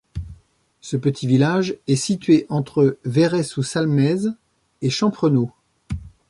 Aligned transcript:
Ce 0.79 0.97
petit 0.97 1.27
village 1.27 1.77
est 1.85 1.95
situé 1.95 2.47
entre 2.49 2.97
Verrey-sous-Salmaise 3.05 4.33
et 4.81 4.89
Champrenault. 4.89 5.51